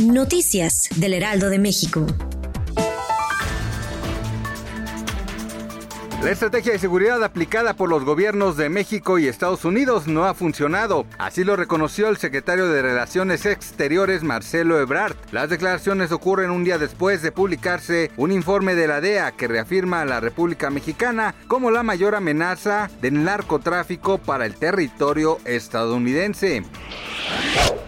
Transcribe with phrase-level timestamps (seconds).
[0.00, 2.06] Noticias del Heraldo de México.
[6.22, 10.34] La estrategia de seguridad aplicada por los gobiernos de México y Estados Unidos no ha
[10.34, 11.06] funcionado.
[11.18, 15.16] Así lo reconoció el secretario de Relaciones Exteriores Marcelo Ebrard.
[15.32, 20.02] Las declaraciones ocurren un día después de publicarse un informe de la DEA que reafirma
[20.02, 26.64] a la República Mexicana como la mayor amenaza del narcotráfico para el territorio estadounidense.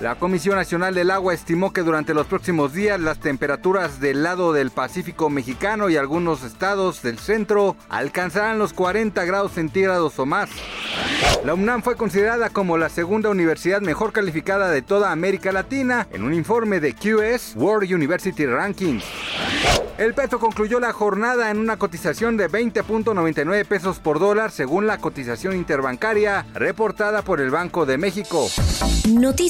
[0.00, 4.54] La Comisión Nacional del Agua estimó que durante los próximos días las temperaturas del lado
[4.54, 10.48] del Pacífico mexicano y algunos estados del centro alcanzarán los 40 grados centígrados o más.
[11.44, 16.22] La UNAM fue considerada como la segunda universidad mejor calificada de toda América Latina en
[16.24, 19.04] un informe de QS World University Rankings.
[19.98, 24.96] El peso concluyó la jornada en una cotización de 20.99 pesos por dólar según la
[24.96, 28.48] cotización interbancaria reportada por el Banco de México.
[29.10, 29.49] Noticias